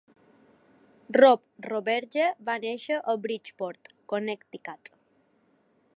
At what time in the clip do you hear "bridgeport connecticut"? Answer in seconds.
3.27-4.95